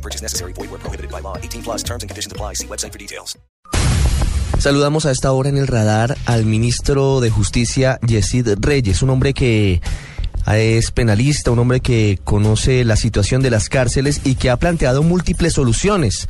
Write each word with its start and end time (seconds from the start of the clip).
No 0.00 0.02
purchase 0.02 0.22
necessary. 0.22 0.52
Void 0.54 0.70
where 0.70 0.80
prohibited 0.80 1.10
by 1.10 1.20
law. 1.20 1.36
18 1.36 1.62
plus 1.62 1.82
terms 1.82 2.02
and 2.02 2.08
conditions 2.08 2.32
apply. 2.32 2.54
See 2.54 2.66
website 2.66 2.92
for 2.92 2.98
details. 2.98 3.38
Saludamos 4.58 5.06
a 5.06 5.10
esta 5.10 5.32
hora 5.32 5.48
en 5.48 5.56
el 5.56 5.66
radar 5.66 6.16
al 6.26 6.44
ministro 6.44 7.20
de 7.20 7.30
Justicia, 7.30 7.98
Yesid 8.06 8.46
Reyes, 8.60 9.02
un 9.02 9.08
hombre 9.08 9.32
que 9.32 9.80
es 10.58 10.90
penalista, 10.90 11.50
un 11.50 11.58
hombre 11.58 11.80
que 11.80 12.18
conoce 12.24 12.84
la 12.84 12.96
situación 12.96 13.42
de 13.42 13.50
las 13.50 13.68
cárceles 13.68 14.20
y 14.24 14.34
que 14.34 14.50
ha 14.50 14.56
planteado 14.56 15.02
múltiples 15.02 15.54
soluciones. 15.54 16.28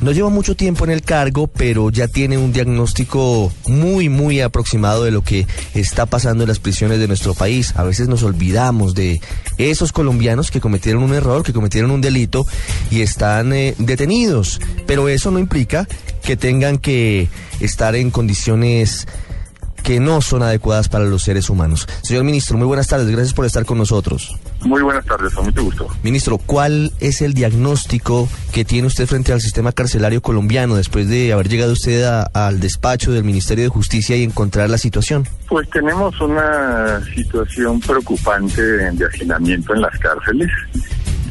No 0.00 0.12
lleva 0.12 0.28
mucho 0.28 0.54
tiempo 0.54 0.84
en 0.84 0.90
el 0.90 1.02
cargo, 1.02 1.46
pero 1.46 1.90
ya 1.90 2.08
tiene 2.08 2.38
un 2.38 2.52
diagnóstico 2.52 3.52
muy, 3.66 4.08
muy 4.08 4.40
aproximado 4.40 5.04
de 5.04 5.10
lo 5.10 5.22
que 5.22 5.46
está 5.74 6.06
pasando 6.06 6.44
en 6.44 6.48
las 6.48 6.58
prisiones 6.58 6.98
de 6.98 7.08
nuestro 7.08 7.34
país. 7.34 7.72
A 7.76 7.82
veces 7.82 8.08
nos 8.08 8.22
olvidamos 8.22 8.94
de 8.94 9.20
esos 9.58 9.92
colombianos 9.92 10.50
que 10.50 10.60
cometieron 10.60 11.02
un 11.02 11.14
error, 11.14 11.42
que 11.42 11.52
cometieron 11.52 11.90
un 11.90 12.00
delito 12.00 12.46
y 12.90 13.00
están 13.00 13.52
eh, 13.52 13.74
detenidos. 13.78 14.60
Pero 14.86 15.08
eso 15.08 15.30
no 15.30 15.38
implica 15.38 15.88
que 16.22 16.36
tengan 16.36 16.78
que 16.78 17.28
estar 17.60 17.94
en 17.94 18.10
condiciones 18.10 19.06
que 19.86 20.00
no 20.00 20.20
son 20.20 20.42
adecuadas 20.42 20.88
para 20.88 21.04
los 21.04 21.22
seres 21.22 21.48
humanos. 21.48 21.86
Señor 22.02 22.24
ministro, 22.24 22.58
muy 22.58 22.66
buenas 22.66 22.88
tardes, 22.88 23.06
gracias 23.06 23.32
por 23.32 23.46
estar 23.46 23.64
con 23.64 23.78
nosotros. 23.78 24.36
Muy 24.62 24.82
buenas 24.82 25.04
tardes, 25.04 25.32
con 25.32 25.44
mucho 25.44 25.62
gusto. 25.62 25.86
Ministro, 26.02 26.38
¿cuál 26.38 26.92
es 26.98 27.22
el 27.22 27.34
diagnóstico 27.34 28.28
que 28.52 28.64
tiene 28.64 28.88
usted 28.88 29.06
frente 29.06 29.32
al 29.32 29.40
sistema 29.40 29.70
carcelario 29.70 30.20
colombiano 30.22 30.74
después 30.74 31.08
de 31.08 31.32
haber 31.32 31.48
llegado 31.48 31.72
usted 31.72 32.02
a- 32.02 32.24
al 32.34 32.58
despacho 32.58 33.12
del 33.12 33.22
Ministerio 33.22 33.62
de 33.62 33.68
Justicia 33.70 34.16
y 34.16 34.24
encontrar 34.24 34.68
la 34.70 34.78
situación? 34.78 35.28
Pues 35.48 35.70
tenemos 35.70 36.20
una 36.20 37.00
situación 37.14 37.78
preocupante 37.78 38.60
de, 38.60 38.90
de 38.90 39.06
hacinamiento 39.06 39.72
en 39.72 39.82
las 39.82 39.96
cárceles, 40.00 40.50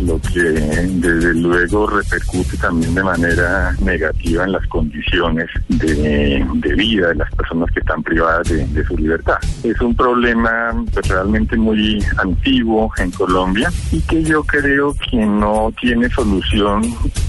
lo 0.02 0.20
que 0.20 0.40
desde 0.40 1.34
luego 1.34 1.88
repercute 1.88 2.58
también 2.58 2.94
de 2.96 3.04
manera 3.04 3.76
negativa 3.82 4.44
en 4.44 4.52
las 4.52 4.66
condiciones 4.68 5.48
de, 5.70 6.46
de 6.56 6.76
vida 6.76 7.10
de 7.10 7.16
las 7.16 7.34
personas 7.36 7.72
que 7.72 7.80
están 7.80 8.04
privadas 8.04 8.48
de, 8.50 8.86
su 8.86 8.98
libertad. 8.98 9.38
Es 9.64 9.80
un 9.82 9.96
problema 9.96 10.74
pues, 10.94 11.08
realmente 11.08 11.56
muy 11.56 12.04
antiguo 12.18 12.92
en 12.98 13.12
Colombia 13.12 13.72
y 13.92 14.02
que 14.02 14.24
yo 14.24 14.44
creo 14.44 14.94
que 15.10 15.18
no 15.18 15.74
tiene 15.80 16.10
solución 16.10 16.84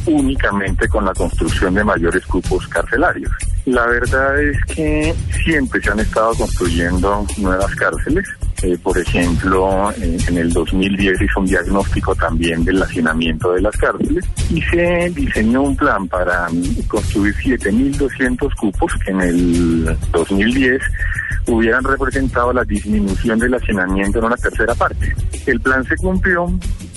únicamente 0.07 0.89
con 0.89 1.05
la 1.05 1.15
construcción 1.15 1.75
de 1.75 1.85
mayores 1.85 2.25
cupos 2.27 2.67
carcelarios. 2.69 3.33
La 3.67 3.87
verdad 3.87 4.41
es 4.41 4.57
que 4.67 5.15
siempre 5.45 5.81
se 5.83 5.91
han 5.91 6.01
estado 6.01 6.35
construyendo 6.35 7.27
nuevas 7.39 7.75
cárceles. 7.75 8.27
Eh, 8.67 8.77
por 8.83 8.99
ejemplo, 8.99 9.93
en 9.97 10.39
el 10.39 10.53
2010 10.53 11.23
hizo 11.23 11.39
un 11.39 11.47
diagnóstico 11.47 12.17
también 12.17 12.65
del 12.65 12.83
hacinamiento 12.83 13.53
de 13.53 13.61
las 13.61 13.77
cárceles 13.77 14.25
y 14.51 14.61
se 14.61 15.09
diseñó 15.15 15.63
un 15.63 15.77
plan 15.77 16.09
para 16.09 16.49
construir 16.89 17.33
7.200 17.37 18.53
cupos 18.57 18.93
que 19.05 19.13
en 19.13 19.21
el 19.21 19.97
2010 20.11 20.83
hubieran 21.47 21.85
representado 21.85 22.53
la 22.53 22.65
disminución 22.65 23.39
del 23.39 23.55
hacinamiento 23.55 24.19
en 24.19 24.25
una 24.25 24.37
tercera 24.37 24.75
parte. 24.75 25.15
El 25.47 25.61
plan 25.61 25.85
se 25.85 25.95
cumplió, 25.95 26.53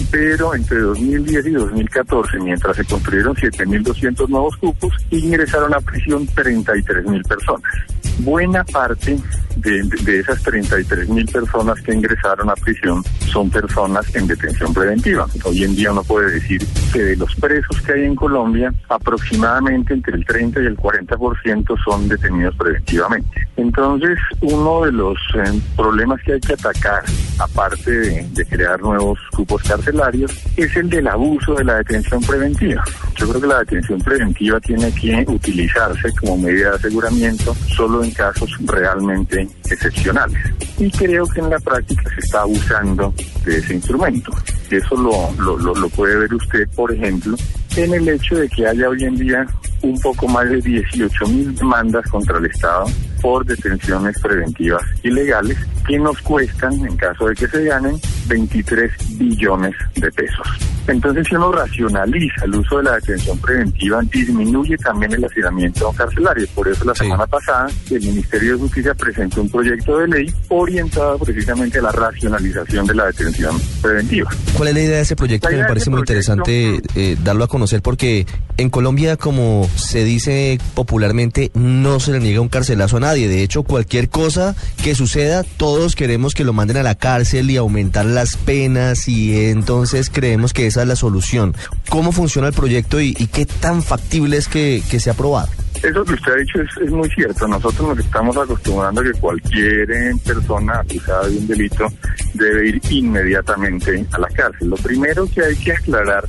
pero 0.09 0.55
entre 0.55 0.79
2010 0.79 1.45
y 1.45 1.51
2014, 1.51 2.39
mientras 2.39 2.77
se 2.77 2.85
construyeron 2.85 3.35
7.200 3.35 4.27
nuevos 4.27 4.57
cupos, 4.57 4.91
ingresaron 5.11 5.71
a 5.75 5.81
prisión 5.81 6.25
33.000 6.29 7.27
personas. 7.27 7.71
Buena 8.19 8.63
parte 8.63 9.17
de, 9.57 9.83
de- 9.83 10.19
esas 10.19 10.43
33.000 10.43 11.31
personas 11.31 11.79
que 11.81 11.93
ingresaron 11.93 12.49
a 12.49 12.55
prisión 12.55 13.03
son 13.31 13.49
personas 13.49 14.13
en 14.15 14.27
detención 14.27 14.73
preventiva. 14.73 15.25
Hoy 15.43 15.63
en 15.63 15.75
día 15.75 15.91
uno 15.91 16.03
puede 16.03 16.31
decir 16.33 16.65
que 16.93 16.99
de 17.03 17.15
los 17.15 17.33
presos 17.35 17.81
que 17.81 17.93
hay 17.93 18.03
en 18.05 18.15
Colombia, 18.15 18.73
aproximadamente 18.89 19.93
entre 19.93 20.15
el 20.15 20.25
30 20.25 20.61
y 20.61 20.65
el 20.65 20.77
40% 20.77 21.83
son 21.83 22.07
detenidos 22.07 22.55
preventivamente. 22.55 23.47
Entonces, 23.57 24.17
uno 24.41 24.83
de 24.85 24.91
los 24.93 25.17
eh, 25.35 25.59
problemas 25.75 26.21
que 26.23 26.33
hay 26.33 26.39
que 26.39 26.53
atacar, 26.53 27.03
aparte 27.39 27.91
de, 27.91 28.27
de 28.31 28.45
crear 28.45 28.79
nuevos 28.81 29.19
cupos 29.31 29.61
carcelarios, 29.63 30.31
es 30.57 30.75
el 30.75 30.89
del 30.89 31.07
abuso 31.07 31.53
de 31.55 31.63
la 31.65 31.75
detención 31.77 32.21
preventiva. 32.21 32.83
Yo 33.15 33.27
creo 33.29 33.41
que 33.41 33.47
la 33.47 33.59
detención 33.59 33.99
preventiva 34.01 34.59
tiene 34.61 34.91
que 34.93 35.25
utilizarse 35.27 36.11
como 36.19 36.37
medida 36.37 36.69
de 36.71 36.75
aseguramiento 36.77 37.53
solo 37.75 38.03
en 38.03 38.08
casos 38.11 38.49
realmente 38.65 39.47
excepcionales. 39.69 40.37
Y 40.77 40.89
creo 40.91 41.25
que 41.27 41.39
en 41.39 41.49
la 41.49 41.59
práctica 41.59 42.03
se 42.13 42.19
está 42.21 42.41
abusando 42.41 43.13
de 43.45 43.57
ese 43.57 43.73
instrumento. 43.75 44.31
Eso 44.69 44.95
lo, 44.95 45.31
lo, 45.43 45.57
lo- 45.57 45.75
lo 45.75 45.89
puede 45.89 46.15
ver 46.17 46.33
usted, 46.33 46.67
por 46.75 46.91
ejemplo, 46.91 47.35
en 47.75 47.93
el 47.93 48.07
hecho 48.09 48.35
de 48.35 48.47
que 48.49 48.67
haya 48.67 48.89
hoy 48.89 49.03
en 49.03 49.17
día 49.17 49.47
un 49.81 49.99
poco 49.99 50.27
más 50.27 50.49
de 50.49 50.57
18 50.61 51.27
mil 51.27 51.55
demandas 51.55 52.05
contra 52.09 52.37
el 52.37 52.45
Estado 52.45 52.85
por 53.21 53.45
detenciones 53.45 54.17
preventivas 54.21 54.81
ilegales 55.03 55.57
que 55.85 55.97
nos 55.99 56.21
cuestan, 56.21 56.73
en 56.85 56.95
caso 56.95 57.27
de 57.27 57.35
que 57.35 57.47
se 57.47 57.63
ganen, 57.65 57.99
23 58.27 58.91
billones 59.17 59.73
de 59.95 60.11
pesos. 60.11 60.47
Entonces, 60.87 61.27
si 61.27 61.35
uno 61.35 61.51
racionaliza 61.51 62.45
el 62.45 62.55
uso 62.55 62.77
de 62.77 62.83
la 62.83 62.95
detención 62.95 63.37
preventiva, 63.39 64.01
disminuye 64.03 64.77
también 64.77 65.11
el 65.13 65.25
hacinamiento 65.25 65.91
carcelario. 65.91 66.47
Por 66.55 66.67
eso, 66.67 66.85
la 66.85 66.95
Sí. 66.95 67.03
semana 67.03 67.27
pasada, 67.27 67.67
el 67.91 67.99
Ministerio 68.01 68.53
de 68.53 68.59
Justicia 68.59 68.93
presentó 68.95 69.41
un 69.41 69.49
proyecto 69.49 69.97
de 69.99 70.07
ley 70.07 70.33
orientado 70.47 71.19
precisamente 71.19 71.79
a 71.79 71.81
la 71.83 71.91
racionalización 71.91 72.85
de 72.87 72.93
la 72.95 73.05
detención 73.07 73.55
preventiva. 73.81 74.29
¿Cuál 74.55 74.69
es 74.69 74.73
la 74.75 74.81
idea 74.81 74.95
de 74.97 75.01
ese 75.01 75.15
proyecto? 75.15 75.49
Que 75.49 75.57
me 75.57 75.65
parece 75.65 75.89
muy 75.89 75.99
interesante 75.99 76.81
eh, 76.95 77.17
darlo 77.23 77.43
a 77.43 77.47
conocer 77.47 77.81
porque 77.81 78.25
en 78.59 78.69
Colombia, 78.69 79.15
como 79.15 79.69
se 79.75 80.03
dice 80.03 80.57
popularmente, 80.75 81.49
no 81.53 82.01
se 82.01 82.11
le 82.11 82.19
niega 82.19 82.41
un 82.41 82.49
carcelazo 82.49 82.97
a 82.97 82.99
nadie. 82.99 83.29
De 83.29 83.41
hecho, 83.41 83.63
cualquier 83.63 84.09
cosa 84.09 84.53
que 84.83 84.95
suceda, 84.95 85.43
todos 85.43 85.95
queremos 85.95 86.33
que 86.33 86.43
lo 86.43 86.51
manden 86.51 86.75
a 86.75 86.83
la 86.83 86.95
cárcel 86.95 87.49
y 87.51 87.55
aumentar 87.55 88.05
las 88.05 88.35
penas 88.35 89.07
y 89.07 89.45
entonces 89.45 90.09
creemos 90.09 90.51
que 90.51 90.67
esa 90.67 90.81
es 90.81 90.89
la 90.89 90.97
solución. 90.97 91.55
¿Cómo 91.87 92.11
funciona 92.11 92.49
el 92.49 92.53
proyecto 92.53 92.99
y, 92.99 93.13
qué 93.13 93.45
tan 93.45 93.81
factible 93.81 94.35
es 94.35 94.49
que, 94.49 94.83
que 94.91 94.99
sea 94.99 95.13
aprobado? 95.13 95.47
Eso 95.81 96.03
que 96.03 96.13
usted 96.13 96.33
ha 96.33 96.35
dicho 96.35 96.61
es, 96.61 96.85
es 96.85 96.91
muy 96.91 97.09
cierto. 97.11 97.47
Nosotros 97.47 97.95
nos 97.95 98.05
estamos 98.05 98.35
acostumbrando 98.35 98.99
a 98.99 99.03
que 99.05 99.13
cualquier 99.13 99.89
eh, 99.89 100.11
persona 100.25 100.81
acusada 100.81 101.29
de 101.29 101.37
un 101.37 101.47
delito 101.47 101.87
debe 102.33 102.67
ir 102.67 102.81
inmediatamente 102.89 104.05
a 104.11 104.19
la 104.19 104.27
cárcel. 104.27 104.69
Lo 104.69 104.75
primero 104.75 105.25
que 105.33 105.45
hay 105.45 105.55
que 105.55 105.71
aclarar 105.71 106.27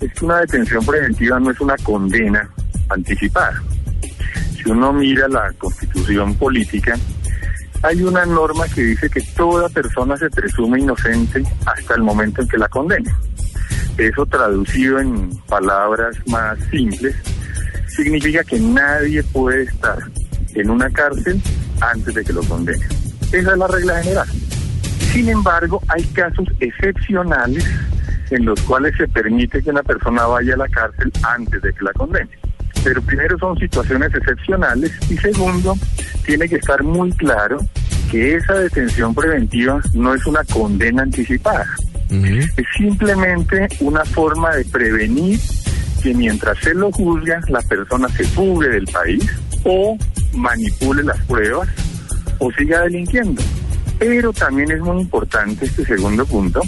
es 0.00 0.12
que 0.12 0.24
una 0.24 0.40
detención 0.40 0.84
preventiva 0.84 1.38
no 1.38 1.50
es 1.50 1.60
una 1.60 1.76
condena 1.78 2.48
anticipada. 2.88 3.62
Si 4.56 4.68
uno 4.70 4.92
mira 4.92 5.28
la 5.28 5.52
constitución 5.58 6.34
política, 6.34 6.98
hay 7.82 8.02
una 8.02 8.26
norma 8.26 8.66
que 8.68 8.82
dice 8.82 9.08
que 9.08 9.22
toda 9.36 9.68
persona 9.68 10.16
se 10.16 10.28
presume 10.30 10.80
inocente 10.80 11.42
hasta 11.66 11.94
el 11.94 12.02
momento 12.02 12.42
en 12.42 12.48
que 12.48 12.58
la 12.58 12.68
condene. 12.68 13.10
Eso 13.96 14.26
traducido 14.26 14.98
en 14.98 15.30
palabras 15.48 16.16
más 16.26 16.58
simples, 16.70 17.16
significa 17.88 18.44
que 18.44 18.58
nadie 18.58 19.22
puede 19.22 19.64
estar 19.64 19.98
en 20.54 20.70
una 20.70 20.90
cárcel 20.90 21.40
antes 21.80 22.14
de 22.14 22.24
que 22.24 22.32
lo 22.32 22.42
condene. 22.42 22.84
Esa 23.32 23.52
es 23.52 23.58
la 23.58 23.66
regla 23.66 24.02
general. 24.02 24.28
Sin 25.12 25.28
embargo, 25.28 25.82
hay 25.88 26.04
casos 26.04 26.48
excepcionales 26.60 27.64
en 28.30 28.44
los 28.44 28.60
cuales 28.62 28.94
se 28.96 29.08
permite 29.08 29.62
que 29.62 29.70
una 29.70 29.82
persona 29.82 30.26
vaya 30.26 30.54
a 30.54 30.58
la 30.58 30.68
cárcel 30.68 31.12
antes 31.22 31.62
de 31.62 31.72
que 31.72 31.84
la 31.84 31.92
condene. 31.92 32.30
Pero 32.82 33.02
primero 33.02 33.38
son 33.38 33.58
situaciones 33.58 34.14
excepcionales 34.14 34.92
y 35.10 35.16
segundo, 35.18 35.76
tiene 36.24 36.48
que 36.48 36.56
estar 36.56 36.82
muy 36.82 37.12
claro 37.12 37.58
que 38.10 38.36
esa 38.36 38.54
detención 38.54 39.14
preventiva 39.14 39.80
no 39.94 40.14
es 40.14 40.26
una 40.26 40.42
condena 40.44 41.02
anticipada. 41.02 41.66
Es 42.10 42.66
simplemente 42.76 43.68
una 43.80 44.04
forma 44.04 44.54
de 44.56 44.64
prevenir 44.64 45.38
que 46.02 46.12
mientras 46.14 46.58
se 46.58 46.74
lo 46.74 46.90
juzga, 46.90 47.40
la 47.48 47.62
persona 47.62 48.08
se 48.08 48.24
fugue 48.24 48.68
del 48.68 48.86
país 48.86 49.24
o 49.64 49.96
manipule 50.34 51.04
las 51.04 51.20
pruebas 51.24 51.68
o 52.38 52.50
siga 52.52 52.80
delinquiendo. 52.80 53.42
Pero 53.98 54.32
también 54.32 54.70
es 54.70 54.80
muy 54.80 55.02
importante 55.02 55.66
este 55.66 55.84
segundo 55.84 56.24
punto, 56.26 56.62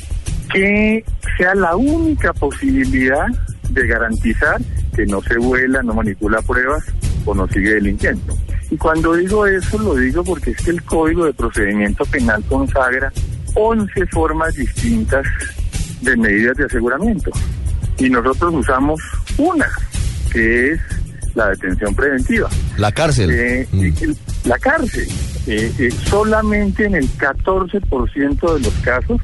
que 0.52 1.04
sea 1.36 1.54
la 1.54 1.76
única 1.76 2.32
posibilidad 2.32 3.26
de 3.70 3.86
garantizar 3.86 4.60
que 4.94 5.06
no 5.06 5.22
se 5.22 5.38
vuela, 5.38 5.82
no 5.82 5.94
manipula 5.94 6.42
pruebas 6.42 6.84
o 7.24 7.34
no 7.34 7.48
sigue 7.48 7.74
delinquiendo. 7.74 8.36
Y 8.70 8.76
cuando 8.76 9.14
digo 9.14 9.46
eso, 9.46 9.78
lo 9.78 9.94
digo 9.94 10.24
porque 10.24 10.50
es 10.50 10.56
que 10.58 10.70
el 10.70 10.82
Código 10.82 11.24
de 11.24 11.32
Procedimiento 11.32 12.04
Penal 12.06 12.42
consagra 12.48 13.12
11 13.54 14.06
formas 14.06 14.54
distintas 14.54 15.26
de 16.00 16.16
medidas 16.16 16.56
de 16.56 16.64
aseguramiento. 16.64 17.30
Y 17.98 18.08
nosotros 18.10 18.54
usamos 18.54 19.00
una, 19.38 19.68
que 20.32 20.72
es 20.72 20.80
la 21.34 21.48
detención 21.48 21.94
preventiva. 21.94 22.48
La 22.76 22.92
cárcel. 22.92 23.30
Eh, 23.30 23.68
Mm. 23.72 24.48
la 24.48 24.58
cárcel. 24.58 25.08
Eh, 25.46 25.72
eh, 25.78 25.90
solamente 26.08 26.84
en 26.84 26.94
el 26.94 27.08
14% 27.16 28.54
de 28.54 28.60
los 28.60 28.74
casos 28.82 29.20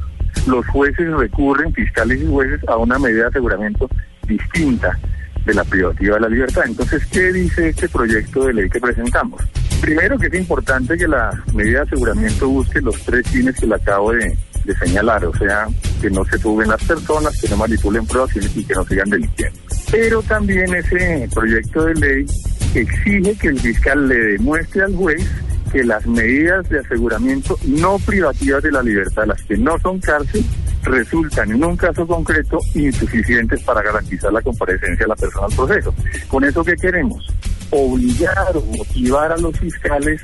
los 0.49 0.67
jueces 0.67 1.11
recurren, 1.13 1.73
fiscales 1.73 2.21
y 2.23 2.27
jueces, 2.27 2.61
a 2.69 2.77
una 2.77 2.99
medida 2.99 3.23
de 3.23 3.29
aseguramiento 3.29 3.89
distinta 4.27 4.99
de 5.45 5.55
la 5.55 5.65
privativa 5.65 6.17
de 6.17 6.21
la 6.21 6.29
libertad. 6.29 6.65
Entonces, 6.67 7.05
¿qué 7.07 7.33
dice 7.33 7.71
este 7.71 7.89
proyecto 7.89 8.45
de 8.45 8.55
ley 8.55 8.69
que 8.69 8.81
presentamos? 8.81 9.43
Primero 9.81 10.19
que 10.19 10.27
es 10.27 10.35
importante 10.35 10.97
que 10.97 11.09
la 11.09 11.31
medida 11.55 11.81
de 11.81 11.87
aseguramiento 11.87 12.49
busque 12.49 12.81
los 12.81 13.01
tres 13.03 13.27
fines 13.29 13.55
que 13.57 13.67
le 13.67 13.77
acabo 13.77 14.13
de, 14.13 14.37
señalar, 14.81 15.25
o 15.25 15.35
sea, 15.35 15.67
que 16.03 16.11
no 16.11 16.25
se 16.27 16.37
suben 16.37 16.69
las 16.69 16.85
personas, 16.85 17.41
que 17.41 17.49
no 17.49 17.57
manipulen 17.57 18.07
pruebas 18.07 18.37
y 18.37 18.61
y 18.61 18.65
que 18.65 18.75
no 18.75 18.85
sigan 18.85 19.09
delinquiendo. 19.09 19.59
Pero 19.91 20.23
también 20.23 20.75
ese 20.75 21.27
proyecto 21.33 21.85
de 21.85 21.95
ley 21.95 22.27
exige 22.75 23.35
que 23.37 23.49
el 23.49 23.59
fiscal 23.59 24.09
le 24.09 24.17
demuestre 24.17 24.83
al 24.83 24.95
juez 24.95 25.27
que 25.71 25.85
las 25.85 26.07
medidas 26.07 26.69
de 26.69 26.81
aseguramiento 26.81 27.59
no 27.65 27.99
privativas 27.99 28.63
de 28.63 28.73
la 28.73 28.83
libertad, 28.83 29.27
las 29.27 29.43
que 29.43 29.57
no 29.57 29.79
son 29.79 30.01
cárcel, 30.01 30.45
resultan 30.83 31.51
en 31.51 31.65
un 31.65 31.77
caso 31.77 32.07
concreto 32.07 32.59
insuficientes 32.75 33.63
para 33.63 33.83
garantizar 33.83 34.33
la 34.33 34.43
comparecencia 34.43 35.05
de 35.05 35.09
la 35.09 35.17
persona 35.17 35.47
al 35.47 35.55
proceso. 35.55 35.95
¿Con 36.29 36.45
eso 36.45 36.65
qué 36.65 36.75
queremos? 36.75 37.27
Obligar 37.71 38.57
o 38.57 38.63
motivar 38.63 39.33
a 39.33 39.37
los 39.37 39.59
fiscales 39.59 40.23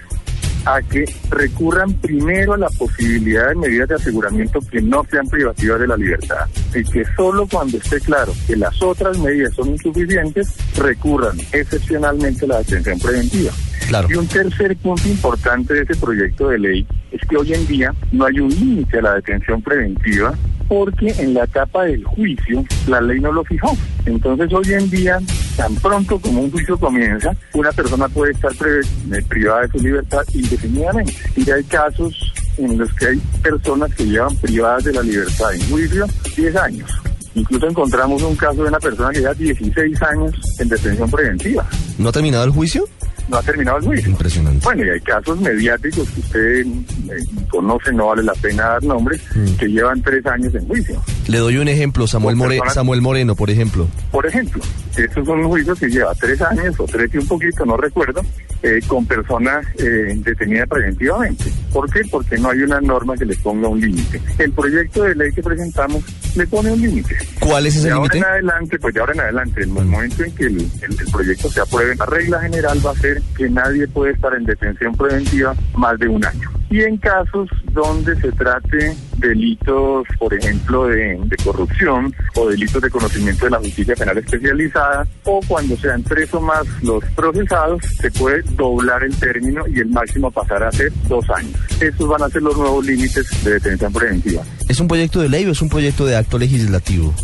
a 0.65 0.81
que 0.83 1.05
recurran 1.31 1.93
primero 1.95 2.55
a 2.55 2.59
la 2.59 2.69
posibilidad 2.71 3.49
de 3.49 3.55
medidas 3.57 3.89
de 3.89 3.95
aseguramiento 3.97 4.61
que 4.61 4.81
no 4.81 5.05
sean 5.11 5.27
privativas 5.29 5.81
de 5.81 5.87
la 5.87 5.97
libertad 5.97 6.47
y 6.75 6.85
que 6.85 7.05
solo 7.17 7.47
cuando 7.51 7.79
esté 7.79 8.01
claro 8.01 8.33
que 8.47 8.57
las 8.57 8.81
otras 8.83 9.19
medidas 9.19 9.55
son 9.55 9.71
insuficientes 9.71 10.55
recurran 10.77 11.37
excepcionalmente 11.53 12.45
a 12.45 12.49
la 12.49 12.59
detención 12.59 12.99
preventiva. 12.99 13.53
Claro. 13.89 14.09
Y 14.11 14.15
un 14.15 14.27
tercer 14.27 14.77
punto 14.79 15.07
importante 15.09 15.75
de 15.75 15.83
ese 15.83 15.97
proyecto 15.97 16.49
de 16.49 16.59
ley 16.59 16.87
es 17.13 17.21
que 17.29 17.37
hoy 17.37 17.53
en 17.53 17.67
día 17.67 17.95
no 18.13 18.25
hay 18.25 18.41
un 18.41 18.49
límite 18.49 18.99
a 18.99 19.03
la 19.03 19.15
detención 19.15 19.61
preventiva 19.61 20.35
porque 20.69 21.15
en 21.19 21.35
la 21.35 21.45
etapa 21.45 21.85
del 21.85 22.05
juicio 22.05 22.65
la 22.87 23.01
ley 23.01 23.21
no 23.21 23.33
lo 23.33 23.45
fijó. 23.45 23.77
Entonces 24.07 24.53
hoy 24.53 24.73
en 24.73 24.91
día, 24.91 25.19
tan 25.57 25.75
pronto 25.77 26.19
como 26.19 26.43
un 26.43 26.51
juicio 26.51 26.79
comienza, 26.79 27.35
una 27.55 27.73
persona 27.73 28.09
puede 28.09 28.33
estar 28.33 28.53
eh, 28.53 29.23
privada 29.29 29.63
de 29.63 29.69
su 29.69 29.79
libertad 29.79 30.23
indefinidamente. 30.35 31.15
Y 31.37 31.51
hay 31.51 31.65
casos 31.65 32.33
en 32.59 32.79
los 32.79 32.93
que 32.95 33.07
hay 33.09 33.19
personas 33.43 33.95
que 33.95 34.05
llevan 34.05 34.37
privadas 34.37 34.85
de 34.85 34.93
la 34.93 35.03
libertad 35.03 35.55
en 35.55 35.71
juicio 35.71 36.07
10 36.37 36.57
años. 36.57 36.91
Incluso 37.35 37.67
encontramos 37.69 38.23
un 38.23 38.37
caso 38.37 38.63
de 38.63 38.69
una 38.69 38.79
persona 38.79 39.11
que 39.11 39.19
lleva 39.19 39.35
16 39.35 40.03
años 40.03 40.35
en 40.61 40.69
detención 40.69 41.11
preventiva. 41.11 41.67
¿No 41.99 42.11
ha 42.11 42.13
terminado 42.13 42.45
el 42.45 42.51
juicio? 42.51 42.89
No 43.29 43.39
ha 43.39 43.43
terminado 43.43 43.79
el 43.79 43.85
juicio. 43.85 44.11
Impresionante. 44.11 44.61
Bueno, 44.65 44.85
y 44.85 44.91
hay 44.91 45.01
casos 45.01 45.41
mediáticos 45.41 46.09
que 46.11 46.21
usted 46.21 46.61
eh, 46.67 47.25
conoce, 47.51 47.91
no 47.93 48.09
vale 48.09 48.23
la 48.23 48.35
pena 48.35 48.65
dar 48.65 48.83
nombres, 48.85 49.21
Mm. 49.35 49.57
que 49.57 49.67
llevan 49.67 50.03
tres 50.03 50.25
años 50.27 50.55
en 50.55 50.67
juicio. 50.69 51.03
Le 51.29 51.39
doy 51.39 51.57
un 51.57 51.69
ejemplo, 51.69 52.07
Samuel, 52.07 52.37
More- 52.37 52.61
Samuel 52.73 53.01
Moreno, 53.01 53.35
por 53.35 53.49
ejemplo. 53.51 53.89
Por 54.11 54.27
ejemplo, 54.27 54.63
estos 54.97 55.27
son 55.27 55.41
un 55.41 55.49
juicio 55.49 55.75
que 55.75 55.89
lleva 55.89 56.15
tres 56.15 56.41
años 56.43 56.75
o 56.79 56.85
tres 56.85 57.11
y 57.15 57.19
un 57.19 57.27
poquito, 57.27 57.65
no 57.65 57.77
recuerdo, 57.79 58.21
eh, 58.65 58.81
con 58.89 59.05
personas 59.07 59.65
eh, 59.79 60.15
detenidas 60.25 60.67
preventivamente. 60.69 61.45
¿Por 61.73 61.89
qué? 61.93 62.01
Porque 62.11 62.39
no 62.39 62.49
hay 62.51 62.61
una 62.63 62.81
norma 62.81 63.15
que 63.17 63.27
le 63.27 63.37
ponga 63.37 63.69
un 63.69 63.79
límite. 63.81 64.21
El 64.39 64.53
proyecto 64.53 65.03
de 65.05 65.15
ley 65.15 65.31
que 65.33 65.43
presentamos 65.43 66.03
le 66.35 66.47
pone 66.47 66.73
un 66.73 66.81
límite. 66.81 67.15
¿Cuál 67.41 67.67
es 67.67 67.77
ese 67.77 67.89
De 67.89 67.93
ahora 67.93 68.13
límite? 68.15 68.19
en 68.19 68.25
adelante, 68.25 68.79
pues 68.79 68.95
de 68.95 69.01
ahora 69.01 69.13
en 69.13 69.21
adelante, 69.21 69.63
en 69.63 69.77
el 69.77 69.85
momento 69.85 70.25
en 70.25 70.35
que 70.35 70.45
el, 70.47 70.57
el- 70.61 70.99
el 70.99 71.11
proyecto 71.13 71.51
se 71.51 71.61
apruebe, 71.61 71.95
la 71.97 72.07
regla 72.07 72.41
general 72.41 72.79
va 72.85 72.93
a 72.93 72.95
ser 72.97 73.21
que 73.37 73.49
nadie 73.51 73.87
puede 73.89 74.13
estar 74.13 74.35
en 74.35 74.45
detención 74.45 74.95
preventiva 74.97 75.55
más 75.77 75.99
de 75.99 76.09
un 76.09 76.25
año. 76.25 76.51
Y 76.71 76.81
en 76.81 76.97
casos 76.97 77.49
donde 77.73 78.17
se 78.21 78.33
trate 78.33 78.97
delitos, 79.29 80.07
por 80.19 80.35
ejemplo, 80.35 80.87
de, 80.87 81.19
corrupción 81.43 82.15
o 82.37 82.49
delitos 82.49 82.81
de 82.81 82.91
conocimiento 82.91 83.45
de 83.45 83.51
la 83.51 83.59
justicia 83.59 83.95
penal 83.95 84.19
especializada, 84.19 85.07
o 85.25 85.41
cuando 85.47 85.77
sean 85.77 86.03
tres 86.03 86.33
o 86.35 86.41
más 86.41 86.67
los 86.83 87.05
procesados, 87.17 87.83
se 88.01 88.11
puede 88.11 88.43
doblar 88.53 89.03
el 89.03 89.15
término 89.17 89.65
y 89.67 89.81
el 89.81 89.89
máximo 89.89 90.31
pasar 90.31 90.63
a 90.63 90.73
ser 90.73 90.93
dos 91.09 91.29
años. 91.31 91.53
Estos 91.81 92.09
van 92.09 92.23
a 92.23 92.29
ser 92.29 92.43
los 92.43 92.57
nuevos 92.57 92.85
límites 92.85 93.45
de 93.45 93.53
detención 93.55 93.93
preventiva. 93.93 94.43
¿Es 94.69 94.81
un 94.81 94.89
proyecto 94.89 95.21
de 95.21 95.29
ley 95.29 95.45
o 95.47 95.53
es 95.53 95.63
un 95.63 95.69
proyecto 95.69 96.07
de 96.07 96.17
acto 96.17 96.39
legislativo? 96.39 97.15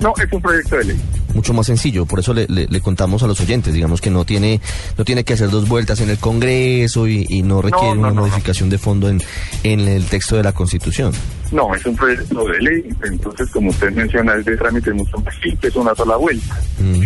No, 0.00 0.14
es 0.22 0.32
un 0.32 0.40
proyecto 0.40 0.76
de 0.76 0.84
ley. 0.84 1.00
Mucho 1.34 1.52
más 1.52 1.66
sencillo, 1.66 2.06
por 2.06 2.20
eso 2.20 2.32
le, 2.32 2.46
le- 2.48 2.66
le 2.68 2.80
contamos 2.80 3.22
a 3.22 3.26
los 3.26 3.40
oyentes, 3.40 3.74
digamos 3.74 4.00
que 4.00 4.10
no 4.10 4.24
tiene 4.24 4.60
no 4.96 5.04
tiene 5.04 5.24
que 5.24 5.32
hacer 5.34 5.50
dos 5.50 5.68
vueltas 5.68 6.00
en 6.00 6.08
el 6.10 6.18
Congreso 6.18 7.06
y, 7.08 7.26
y 7.28 7.42
no 7.42 7.60
requiere 7.62 7.94
no, 7.94 8.00
una 8.00 8.08
no, 8.08 8.14
no. 8.14 8.20
modificación 8.22 8.70
de 8.70 8.78
fondo 8.78 9.08
en, 9.08 9.20
en 9.64 9.80
el 9.80 10.04
texto 10.06 10.36
de 10.36 10.42
la 10.44 10.52
Constitución. 10.52 11.12
No, 11.52 11.74
es 11.74 11.84
un 11.86 11.96
proyecto 11.96 12.44
de 12.46 12.58
ley, 12.60 12.88
entonces 13.04 13.48
como 13.50 13.70
usted 13.70 13.90
menciona, 13.92 14.34
es 14.36 14.44
de 14.44 14.56
trámite 14.56 14.92
mucho 14.92 15.18
más 15.18 15.34
simple, 15.42 15.68
es 15.68 15.76
una 15.76 15.94
sola 15.94 16.16
vuelta. 16.16 16.58
Mm. 16.78 17.02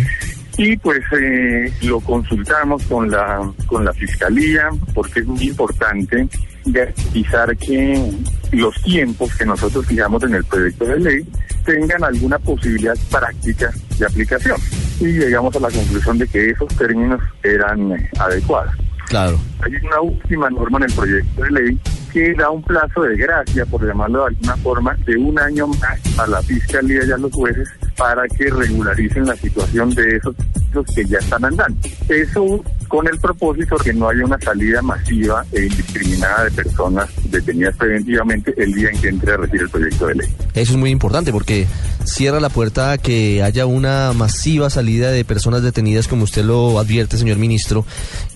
Y 0.57 0.77
pues 0.77 0.99
eh, 1.19 1.73
lo 1.81 1.99
consultamos 2.01 2.83
con 2.83 3.09
la 3.09 3.51
con 3.65 3.83
la 3.83 3.91
fiscalía 3.93 4.69
porque 4.93 5.21
es 5.21 5.25
muy 5.25 5.47
importante 5.47 6.27
garantizar 6.65 7.55
que 7.57 8.11
los 8.51 8.75
tiempos 8.83 9.35
que 9.35 9.45
nosotros 9.45 9.85
fijamos 9.85 10.23
en 10.23 10.35
el 10.35 10.43
proyecto 10.45 10.85
de 10.85 10.99
ley 10.99 11.27
tengan 11.65 12.03
alguna 12.03 12.39
posibilidad 12.39 12.95
práctica 13.09 13.71
de 13.97 14.05
aplicación. 14.05 14.57
Y 14.99 15.05
llegamos 15.05 15.55
a 15.55 15.59
la 15.59 15.69
conclusión 15.69 16.17
de 16.17 16.27
que 16.27 16.51
esos 16.51 16.67
términos 16.75 17.21
eran 17.43 17.93
eh, 17.93 18.09
adecuados. 18.19 18.73
Claro. 19.07 19.37
Hay 19.61 19.73
una 19.85 20.01
última 20.01 20.49
norma 20.49 20.77
en 20.79 20.83
el 20.85 20.93
proyecto 20.93 21.43
de 21.43 21.51
ley 21.51 21.79
que 22.11 22.33
da 22.35 22.49
un 22.49 22.61
plazo 22.61 23.01
de 23.01 23.17
gracia, 23.17 23.65
por 23.65 23.85
llamarlo 23.85 24.19
de 24.19 24.27
alguna 24.27 24.57
forma, 24.57 24.97
de 25.05 25.17
un 25.17 25.37
año 25.39 25.67
más 25.67 26.19
a 26.19 26.27
la 26.27 26.41
fiscalía 26.41 27.01
y 27.05 27.11
a 27.11 27.17
los 27.17 27.31
jueces 27.31 27.69
para 28.03 28.27
que 28.27 28.49
regularicen 28.49 29.25
la 29.25 29.35
situación 29.37 29.89
de 29.95 30.17
esos 30.17 30.35
los 30.73 30.85
que 30.87 31.05
ya 31.05 31.19
están 31.19 31.45
andando. 31.45 31.87
Eso 32.09 32.61
con 32.89 33.07
el 33.07 33.17
propósito 33.17 33.77
de 33.77 33.83
que 33.85 33.93
no 33.93 34.09
haya 34.09 34.25
una 34.25 34.37
salida 34.41 34.81
masiva 34.81 35.45
e 35.53 35.67
indiscriminada 35.67 36.43
de 36.43 36.51
personas 36.51 37.09
detenidas 37.29 37.77
preventivamente 37.77 38.53
el 38.57 38.73
día 38.73 38.89
en 38.89 38.99
que 38.99 39.07
entre 39.07 39.31
a 39.31 39.37
regir 39.37 39.61
el 39.61 39.69
proyecto 39.69 40.07
de 40.07 40.15
ley. 40.15 40.27
Eso 40.53 40.73
es 40.73 40.77
muy 40.77 40.89
importante 40.89 41.31
porque 41.31 41.65
cierra 42.03 42.41
la 42.41 42.49
puerta 42.49 42.91
a 42.91 42.97
que 42.97 43.41
haya 43.41 43.65
una 43.65 44.11
masiva 44.11 44.69
salida 44.69 45.09
de 45.09 45.23
personas 45.23 45.63
detenidas, 45.63 46.09
como 46.09 46.25
usted 46.25 46.43
lo 46.43 46.79
advierte, 46.79 47.17
señor 47.17 47.37
ministro. 47.37 47.85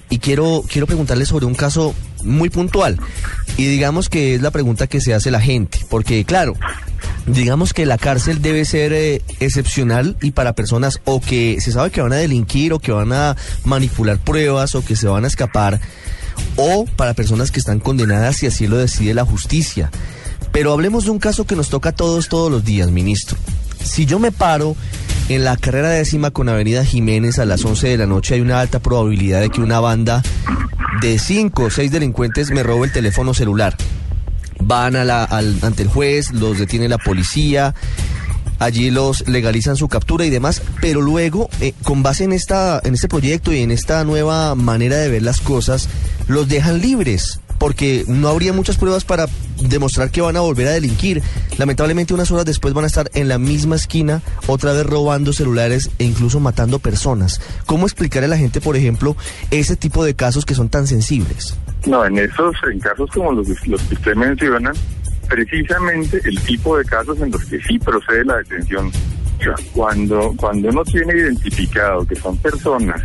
Y 0.10 0.20
quiero, 0.20 0.64
quiero 0.72 0.88
preguntarle 0.88 1.26
sobre 1.26 1.46
un 1.46 1.56
caso 1.56 1.94
muy 2.24 2.50
puntual. 2.50 2.98
Y 3.58 3.66
digamos 3.66 4.08
que 4.08 4.36
es 4.36 4.42
la 4.42 4.52
pregunta 4.52 4.88
que 4.88 5.02
se 5.02 5.14
hace 5.14 5.30
la 5.30 5.42
gente. 5.42 5.80
Porque, 5.90 6.24
claro, 6.24 6.54
digamos 7.28 7.74
que 7.74 7.86
la 7.86 7.98
cárcel 7.98 8.42
debe 8.42 8.66
ser 8.66 8.94
eh, 8.94 9.22
excepcional 9.40 10.16
y 10.22 10.32
para 10.32 10.54
personas 10.54 11.02
o 11.06 11.20
que 11.20 11.60
se 11.62 11.72
sabe 11.72 11.92
que 11.92 12.02
van 12.02 12.14
a 12.14 12.18
delinquir 12.18 12.74
o 12.74 12.80
que 12.80 12.92
van 12.92 13.12
a 13.12 13.36
manipular 13.66 14.18
pruebas 14.18 14.76
o 14.76 14.84
que 14.84 14.96
se 14.96 15.08
van 15.08 15.26
a 15.26 15.28
escapar 15.28 15.80
o 16.56 16.86
para 16.96 17.14
personas 17.14 17.52
que 17.52 17.60
están 17.60 17.80
condenadas 17.80 18.38
si 18.38 18.48
así 18.48 18.68
lo 18.68 18.78
decide 18.78 19.14
la 19.14 19.26
justicia. 19.26 19.92
Pero 20.52 20.72
hablemos 20.72 21.06
de 21.06 21.12
un 21.12 21.20
caso 21.20 21.46
que 21.46 21.56
nos 21.56 21.70
toca 21.70 21.90
a 21.90 21.96
todos 21.96 22.30
todos 22.30 22.50
los 22.50 22.64
días, 22.64 22.90
ministro. 22.90 23.38
Si 23.84 24.06
yo 24.06 24.20
me 24.20 24.32
paro 24.32 24.76
en 25.30 25.44
la 25.44 25.58
carrera 25.58 25.90
décima 25.90 26.32
con 26.32 26.50
Avenida 26.50 26.86
Jiménez 26.86 27.38
a 27.40 27.46
las 27.46 27.64
11 27.64 27.90
de 27.90 27.98
la 27.98 28.06
noche, 28.06 28.36
hay 28.36 28.42
una 28.42 28.60
alta 28.60 28.80
probabilidad 28.80 29.42
de 29.42 29.50
que 29.50 29.62
una 29.62 29.80
banda 29.80 30.24
de 31.02 31.20
cinco 31.20 31.64
o 31.64 31.70
seis 31.70 31.92
delincuentes 31.92 32.50
me 32.52 32.64
robe 32.64 32.88
el 32.88 32.94
teléfono 32.94 33.34
celular. 33.34 33.76
Van 34.68 34.96
a 34.98 35.06
la, 35.06 35.24
al- 35.24 35.60
ante 35.62 35.84
el 35.84 35.88
juez, 35.90 36.32
los 36.34 36.60
detiene 36.60 36.90
la 36.90 36.98
policía, 36.98 37.74
allí 38.60 38.92
los 38.92 39.26
legalizan 39.28 39.78
su 39.78 39.88
captura 39.88 40.26
y 40.26 40.30
demás, 40.30 40.62
pero 40.82 41.00
luego, 41.00 41.50
eh, 41.62 41.74
con 41.84 42.04
base 42.04 42.26
en, 42.26 42.34
esta, 42.34 42.82
en 42.84 42.94
este 42.94 43.08
proyecto 43.08 43.54
y 43.54 43.62
en 43.62 43.72
esta 43.72 44.04
nueva 44.04 44.56
manera 44.56 44.98
de 44.98 45.10
ver 45.10 45.22
las 45.24 45.40
cosas, 45.40 45.88
los 46.28 46.50
dejan 46.50 46.82
libres, 46.82 47.40
porque 47.60 48.04
no 48.08 48.28
habría 48.28 48.52
muchas 48.52 48.76
pruebas 48.76 49.06
para 49.06 49.28
demostrar 49.62 50.12
que 50.12 50.20
van 50.22 50.36
a 50.36 50.42
volver 50.42 50.68
a 50.68 50.72
delinquir. 50.72 51.24
Lamentablemente 51.58 52.14
unas 52.14 52.30
horas 52.32 52.46
después 52.46 52.74
van 52.74 52.84
a 52.84 52.88
estar 52.88 53.10
en 53.14 53.30
la 53.30 53.38
misma 53.38 53.78
esquina, 53.78 54.22
otra 54.48 54.74
vez 54.74 54.86
robando 54.86 55.32
celulares 55.34 55.90
e 55.98 56.04
incluso 56.04 56.40
matando 56.42 56.80
personas. 56.80 57.40
¿Cómo 57.66 57.86
explicar 57.86 58.24
a 58.24 58.28
la 58.28 58.38
gente, 58.38 58.60
por 58.60 58.76
ejemplo, 58.76 59.16
ese 59.50 59.76
tipo 59.78 60.04
de 60.04 60.14
casos 60.14 60.46
que 60.46 60.56
son 60.56 60.68
tan 60.70 60.88
sensibles? 60.88 61.56
No, 61.88 62.06
en 62.06 62.18
esos, 62.18 62.56
en 62.70 62.80
casos 62.80 63.10
como 63.12 63.32
los, 63.32 63.48
los 63.68 63.82
que 63.84 63.96
usted 63.96 64.16
menciona, 64.16 64.74
precisamente 65.30 66.20
el 66.26 66.40
tipo 66.42 66.78
de 66.78 66.86
casos 66.86 67.20
en 67.22 67.32
los 67.32 67.44
que 67.46 67.62
sí 67.62 67.80
procede 67.80 68.26
la 68.26 68.38
detención. 68.38 68.92
Cuando, 69.72 70.34
cuando 70.36 70.70
uno 70.70 70.84
tiene 70.84 71.14
identificado 71.14 72.06
que 72.06 72.16
son 72.16 72.38
personas 72.38 73.02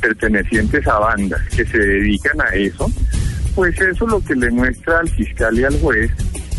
pertenecientes 0.00 0.86
a 0.86 0.98
bandas 0.98 1.40
que 1.48 1.66
se 1.66 1.78
dedican 1.78 2.40
a 2.40 2.54
eso, 2.54 2.90
pues 3.54 3.78
eso 3.80 4.06
lo 4.06 4.20
que 4.22 4.34
le 4.34 4.50
muestra 4.50 5.00
al 5.00 5.08
fiscal 5.10 5.58
y 5.58 5.64
al 5.64 5.78
juez 5.80 6.10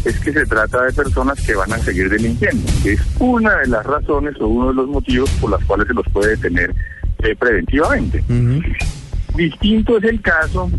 es 0.05 0.19
que 0.19 0.33
se 0.33 0.45
trata 0.45 0.83
de 0.83 0.93
personas 0.93 1.39
que 1.41 1.55
van 1.55 1.71
a 1.71 1.79
seguir 1.79 2.09
delinquiendo, 2.09 2.69
que 2.83 2.93
es 2.93 3.01
una 3.19 3.57
de 3.59 3.67
las 3.67 3.85
razones 3.85 4.35
o 4.41 4.47
uno 4.47 4.67
de 4.67 4.73
los 4.75 4.87
motivos 4.89 5.29
por 5.41 5.51
las 5.51 5.63
cuales 5.63 5.87
se 5.87 5.93
los 5.93 6.05
puede 6.09 6.31
detener 6.31 6.75
eh, 7.23 7.35
preventivamente. 7.35 8.23
Distinto 9.35 9.97
es 9.97 10.03
el 10.03 10.21
caso 10.21 10.69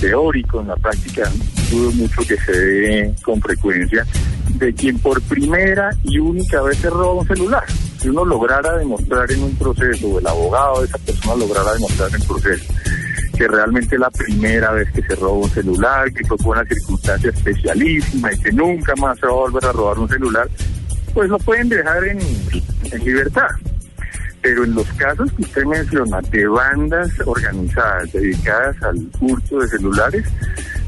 teórico, 0.00 0.60
en 0.60 0.68
la 0.68 0.76
práctica 0.76 1.30
dudo 1.70 1.92
mucho 1.92 2.22
que 2.26 2.36
se 2.36 2.52
dé 2.52 3.14
con 3.22 3.40
frecuencia, 3.40 4.04
de 4.56 4.74
quien 4.74 4.98
por 4.98 5.20
primera 5.22 5.90
y 6.04 6.18
única 6.18 6.60
vez 6.62 6.78
se 6.78 6.90
roba 6.90 7.20
un 7.20 7.26
celular. 7.26 7.64
Si 8.00 8.08
uno 8.08 8.24
lograra 8.24 8.76
demostrar 8.76 9.30
en 9.30 9.42
un 9.42 9.54
proceso, 9.56 10.08
o 10.08 10.18
el 10.18 10.26
abogado 10.26 10.80
de 10.80 10.86
esa 10.86 10.98
persona 10.98 11.36
lograra 11.36 11.72
demostrar 11.74 12.08
en 12.08 12.14
el 12.16 12.26
proceso, 12.26 12.72
que 13.36 13.48
realmente 13.48 13.98
la 13.98 14.10
primera 14.10 14.72
vez 14.72 14.90
que 14.92 15.02
se 15.02 15.14
roba 15.14 15.32
un 15.32 15.50
celular, 15.50 16.12
que 16.12 16.24
fue 16.26 16.36
por 16.38 16.56
una 16.56 16.66
circunstancia 16.66 17.30
especialísima 17.30 18.32
y 18.32 18.38
que 18.38 18.52
nunca 18.52 18.94
más 18.96 19.18
se 19.18 19.26
va 19.26 19.32
a 19.32 19.36
volver 19.36 19.64
a 19.64 19.72
robar 19.72 19.98
un 19.98 20.08
celular, 20.08 20.48
pues 21.14 21.28
lo 21.28 21.38
pueden 21.38 21.68
dejar 21.68 22.04
en, 22.04 22.18
en 22.90 23.04
libertad. 23.04 23.48
Pero 24.42 24.64
en 24.64 24.74
los 24.74 24.86
casos 24.94 25.30
que 25.32 25.42
usted 25.42 25.64
menciona 25.64 26.20
de 26.22 26.46
bandas 26.46 27.10
organizadas 27.26 28.12
dedicadas 28.12 28.82
al 28.82 29.06
hurto 29.20 29.58
de 29.58 29.68
celulares, 29.68 30.24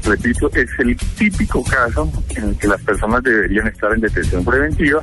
repito, 0.03 0.49
es 0.53 0.69
el 0.79 0.97
típico 1.17 1.63
caso 1.63 2.11
en 2.35 2.49
el 2.49 2.57
que 2.57 2.67
las 2.67 2.81
personas 2.81 3.23
deberían 3.23 3.67
estar 3.67 3.93
en 3.93 4.01
detención 4.01 4.43
preventiva 4.43 5.01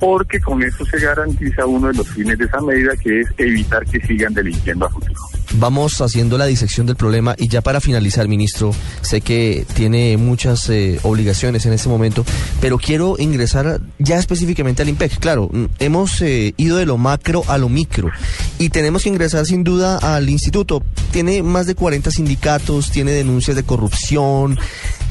porque 0.00 0.40
con 0.40 0.62
eso 0.62 0.84
se 0.86 0.98
garantiza 0.98 1.66
uno 1.66 1.88
de 1.88 1.94
los 1.94 2.08
fines 2.08 2.38
de 2.38 2.46
esa 2.46 2.60
medida 2.62 2.96
que 2.96 3.20
es 3.20 3.28
evitar 3.36 3.84
que 3.84 4.00
sigan 4.00 4.32
delinquiendo 4.32 4.86
a 4.86 4.90
futuro 4.90 5.20
vamos 5.54 6.00
haciendo 6.00 6.38
la 6.38 6.46
disección 6.46 6.86
del 6.86 6.96
problema 6.96 7.34
y 7.38 7.48
ya 7.48 7.60
para 7.60 7.80
finalizar, 7.80 8.28
ministro, 8.28 8.74
sé 9.02 9.20
que 9.20 9.66
tiene 9.74 10.16
muchas 10.16 10.68
eh, 10.68 10.98
obligaciones 11.02 11.66
en 11.66 11.72
este 11.72 11.88
momento, 11.88 12.24
pero 12.60 12.78
quiero 12.78 13.16
ingresar 13.18 13.80
ya 13.98 14.18
específicamente 14.18 14.82
al 14.82 14.88
IMPEC. 14.88 15.18
Claro, 15.18 15.48
mm, 15.52 15.64
hemos 15.78 16.20
eh, 16.22 16.54
ido 16.56 16.76
de 16.76 16.86
lo 16.86 16.98
macro 16.98 17.42
a 17.48 17.58
lo 17.58 17.68
micro 17.68 18.10
y 18.58 18.68
tenemos 18.68 19.02
que 19.02 19.08
ingresar 19.08 19.46
sin 19.46 19.64
duda 19.64 19.98
al 19.98 20.28
instituto. 20.28 20.82
Tiene 21.12 21.42
más 21.42 21.66
de 21.66 21.74
40 21.74 22.10
sindicatos, 22.10 22.90
tiene 22.90 23.12
denuncias 23.12 23.56
de 23.56 23.62
corrupción, 23.62 24.58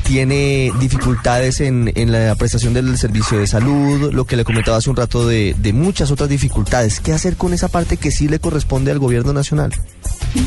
tiene 0.10 0.72
dificultades 0.80 1.62
en, 1.62 1.92
en, 1.94 2.12
la 2.12 2.34
prestación 2.34 2.74
del 2.74 2.98
servicio 2.98 3.38
de 3.38 3.46
salud, 3.46 4.12
lo 4.12 4.25
que 4.25 4.36
le 4.36 4.44
comentaba 4.44 4.78
hace 4.78 4.89
un 4.89 4.96
rato 4.96 5.28
de, 5.28 5.56
de 5.60 5.72
muchas 5.72 6.10
otras 6.10 6.28
dificultades. 6.28 7.00
¿Qué 7.00 7.13
hacer 7.13 7.36
con 7.36 7.54
esa 7.54 7.68
parte 7.68 7.98
que 7.98 8.10
sí 8.10 8.28
le 8.28 8.39
corresponde 8.39 8.89
al 8.89 8.98
gobierno 8.98 9.34
nacional? 9.34 9.72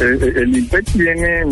El, 0.00 0.22
el 0.22 0.56
INPEC 0.56 0.84
tiene 0.92 1.44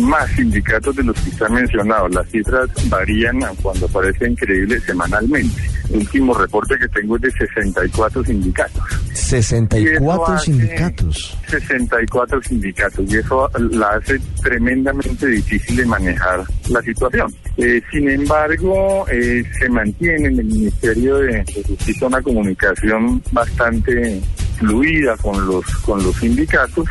más 0.00 0.30
sindicatos 0.30 0.94
de 0.96 1.02
los 1.02 1.20
que 1.20 1.30
están 1.30 1.54
mencionados. 1.54 2.14
Las 2.14 2.28
cifras 2.28 2.70
varían 2.88 3.40
cuando 3.62 3.88
parece 3.88 4.28
increíble 4.28 4.80
semanalmente. 4.80 5.62
El 5.90 5.98
último 5.98 6.34
reporte 6.34 6.76
que 6.78 6.88
tengo 6.88 7.16
es 7.16 7.22
de 7.22 7.30
64 7.32 8.24
sindicatos. 8.24 8.82
64 9.12 10.38
sindicatos. 10.38 11.38
64 11.48 12.42
sindicatos 12.42 13.12
y 13.12 13.16
eso 13.16 13.50
la 13.70 13.88
hace 13.88 14.18
tremendamente 14.42 15.26
difícil 15.26 15.76
de 15.76 15.86
manejar 15.86 16.44
la 16.68 16.82
situación. 16.82 17.23
Eh, 17.56 17.80
sin 17.90 18.08
embargo, 18.08 19.06
eh, 19.08 19.44
se 19.58 19.68
mantiene 19.68 20.28
en 20.28 20.38
el 20.40 20.44
Ministerio 20.44 21.18
de, 21.18 21.44
Justicia 21.66 22.06
una 22.08 22.20
comunicación 22.20 23.22
bastante 23.30 24.20
fluida 24.58 25.16
con 25.18 25.46
los 25.46 25.64
con 25.78 26.02
los 26.02 26.16
sindicatos 26.16 26.88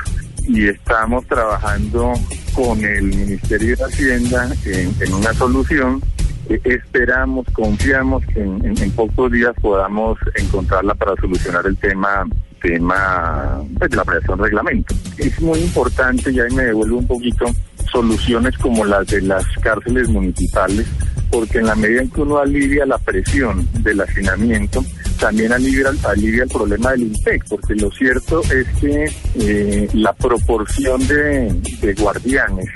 y 0.47 0.67
estamos 0.67 1.25
trabajando 1.27 2.13
con 2.53 2.83
el 2.83 3.03
Ministerio 3.03 3.75
de 3.75 3.83
Hacienda 3.83 4.49
en, 4.65 5.13
una 5.13 5.33
solución. 5.33 6.01
Eh, 6.49 6.59
esperamos, 6.63 7.45
confiamos 7.53 8.23
que 8.27 8.41
en, 8.41 8.91
pocos 8.91 9.31
días 9.31 9.53
podamos 9.61 10.17
encontrarla 10.35 10.93
para 10.95 11.15
solucionar 11.15 11.65
el 11.65 11.77
tema 11.77 12.25
tema 12.61 13.61
pues, 13.77 13.91
de 13.91 13.97
la 13.97 14.03
creación 14.03 14.37
de 14.37 14.43
reglamento. 14.45 14.95
Es 15.17 15.39
muy 15.41 15.59
importante, 15.59 16.31
y 16.31 16.39
ahí 16.39 16.51
me 16.53 16.63
devuelvo 16.63 16.97
un 16.97 17.07
poquito, 17.07 17.45
soluciones 17.93 18.57
como 18.57 18.83
las 18.83 19.07
de 19.07 19.21
las 19.21 19.45
cárceles 19.61 20.09
municipales, 20.09 20.85
porque 21.31 21.59
en 21.59 21.67
la 21.67 21.75
medida 21.75 22.01
en 22.01 22.09
que 22.09 22.21
uno 22.21 22.39
alivia 22.39 22.85
la 22.85 22.97
presión 22.97 23.65
del 23.83 24.01
hacinamiento, 24.01 24.83
también 25.19 25.53
alivia, 25.53 25.91
alivia 26.03 26.43
el 26.43 26.49
problema 26.49 26.91
del 26.91 27.03
INPEC, 27.03 27.45
porque 27.47 27.75
lo 27.75 27.91
cierto 27.91 28.41
es 28.51 28.67
que 28.81 29.11
eh, 29.35 29.87
la 29.93 30.11
proporción 30.13 31.07
de, 31.07 31.95
guardianes 31.97 32.67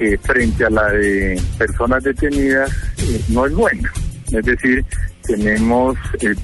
eh, 0.00 0.18
frente 0.20 0.64
a 0.64 0.70
la 0.70 0.90
de 0.90 1.40
personas 1.56 2.02
detenidas 2.02 2.70
eh, 2.98 3.20
no 3.28 3.46
es 3.46 3.54
buena. 3.54 3.92
Es 4.32 4.44
decir, 4.44 4.84
tenemos 5.22 5.96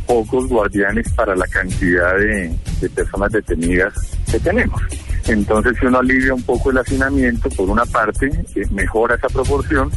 pocos 0.06 0.46
guardianes 0.48 1.08
para 1.14 1.34
la 1.34 1.46
cantidad 1.48 2.16
de 2.16 2.90
personas 2.94 3.32
detenidas 3.32 3.92
que 4.30 4.38
tenemos. 4.38 4.80
Entonces, 5.30 5.76
si 5.78 5.86
uno 5.86 6.00
alivia 6.00 6.34
un 6.34 6.42
poco 6.42 6.72
el 6.72 6.78
hacinamiento, 6.78 7.48
por 7.50 7.70
una 7.70 7.86
parte, 7.86 8.30
mejora 8.70 9.14
esa 9.14 9.28
proporción 9.28 9.88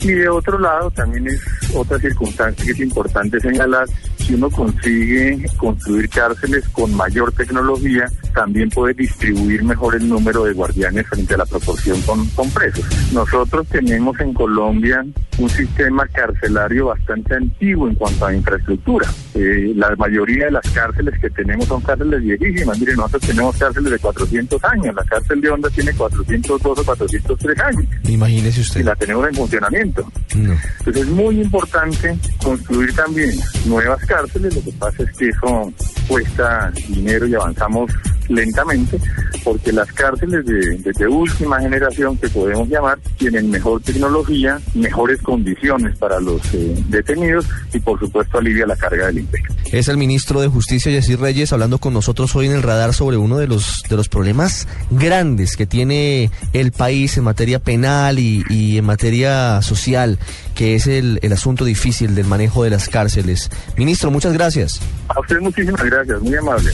y 0.00 0.10
de 0.10 0.28
otro 0.28 0.58
lado, 0.58 0.90
también 0.90 1.28
es 1.28 1.40
otra 1.72 1.96
circunstancia 2.00 2.64
que 2.64 2.72
es 2.72 2.80
importante 2.80 3.38
señalar, 3.38 3.86
si 4.30 4.36
uno 4.36 4.48
consigue 4.48 5.44
construir 5.56 6.08
cárceles 6.08 6.68
con 6.68 6.94
mayor 6.94 7.32
tecnología, 7.32 8.06
también 8.32 8.70
puede 8.70 8.94
distribuir 8.94 9.64
mejor 9.64 9.96
el 9.96 10.08
número 10.08 10.44
de 10.44 10.52
guardianes 10.52 11.06
frente 11.08 11.34
a 11.34 11.38
la 11.38 11.46
proporción 11.46 12.00
con, 12.02 12.28
presos. 12.50 12.84
Nosotros 13.12 13.66
tenemos 13.66 14.18
en 14.20 14.32
Colombia 14.32 15.04
un 15.38 15.50
sistema 15.50 16.06
carcelario 16.06 16.86
bastante 16.86 17.34
antiguo 17.34 17.88
en 17.88 17.94
cuanto 17.96 18.26
a 18.26 18.34
infraestructura. 18.34 19.08
Eh, 19.34 19.72
la 19.74 19.94
mayoría 19.96 20.44
de 20.44 20.52
las 20.52 20.70
cárceles 20.70 21.18
que 21.20 21.30
tenemos 21.30 21.66
son 21.66 21.80
cárceles 21.80 22.22
viejísimas. 22.22 22.78
Miren, 22.78 22.96
nosotros 22.96 23.22
tenemos 23.22 23.56
cárceles 23.56 23.90
de 23.90 23.98
400 23.98 24.64
años. 24.64 24.94
La 24.94 25.04
cárcel 25.04 25.40
de 25.40 25.50
Honda 25.50 25.70
tiene 25.70 25.92
402 25.92 26.78
o 26.78 26.84
403 26.84 27.60
años. 27.60 27.84
Imagínese 28.04 28.60
usted. 28.60 28.80
Y 28.80 28.84
la 28.84 28.94
tenemos 28.94 29.26
en 29.28 29.34
funcionamiento. 29.34 30.06
Entonces 30.32 31.02
es 31.02 31.08
muy 31.08 31.40
importante 31.40 32.16
construir 32.42 32.94
también 32.94 33.32
nuevas 33.66 34.04
cárceles. 34.06 34.19
Lo 34.22 34.62
que 34.62 34.72
pasa 34.78 35.02
es 35.02 35.16
que 35.16 35.28
eso 35.28 35.72
cuesta 36.10 36.72
dinero 36.88 37.24
y 37.24 37.34
avanzamos 37.36 37.88
lentamente, 38.28 38.98
porque 39.44 39.72
las 39.72 39.90
cárceles 39.92 40.44
de, 40.44 41.08
última 41.08 41.60
generación 41.60 42.16
que 42.16 42.28
podemos 42.28 42.68
llamar 42.68 42.98
tienen 43.16 43.50
mejor 43.50 43.82
tecnología, 43.82 44.60
mejores 44.74 45.20
condiciones 45.22 45.96
para 45.98 46.20
los 46.20 46.40
eh, 46.54 46.74
detenidos 46.88 47.46
y 47.72 47.80
por 47.80 47.98
supuesto 47.98 48.38
alivia 48.38 48.66
la 48.66 48.76
carga 48.76 49.06
del 49.06 49.18
INPEC. 49.18 49.42
Es 49.72 49.88
el 49.88 49.96
ministro 49.96 50.40
de 50.40 50.48
Justicia, 50.48 50.92
Yacir 50.92 51.20
Reyes, 51.20 51.52
hablando 51.52 51.78
con 51.78 51.92
nosotros 51.92 52.34
hoy 52.36 52.46
en 52.46 52.52
el 52.52 52.62
radar 52.62 52.94
sobre 52.94 53.16
uno 53.16 53.38
de 53.38 53.48
los, 53.48 53.82
de 53.88 53.96
los 53.96 54.08
problemas 54.08 54.68
grandes 54.90 55.56
que 55.56 55.66
tiene 55.66 56.30
el 56.52 56.72
país 56.72 57.16
en 57.16 57.24
materia 57.24 57.58
penal 57.58 58.18
y, 58.18 58.44
y 58.48 58.78
en 58.78 58.84
materia 58.84 59.62
social, 59.62 60.18
que 60.54 60.74
es 60.74 60.86
el, 60.86 61.18
el 61.22 61.32
asunto 61.32 61.64
difícil 61.64 62.14
del 62.14 62.26
manejo 62.26 62.62
de 62.62 62.70
las 62.70 62.88
cárceles. 62.88 63.50
Ministro, 63.76 64.10
muchas 64.10 64.32
gracias. 64.32 64.80
A 65.08 65.18
usted 65.20 65.40
muchísimas 65.40 65.82
gracias, 66.06 66.22
muy 66.22 66.36
amable. 66.36 66.70